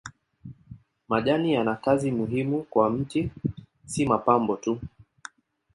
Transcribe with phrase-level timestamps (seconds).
[1.09, 3.31] Majani yana kazi muhimu kwa mti
[3.85, 4.79] si mapambo tu.